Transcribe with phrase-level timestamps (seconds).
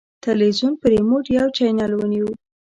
[0.25, 2.29] تلویزیون په ریموټ یو چینل ونیو.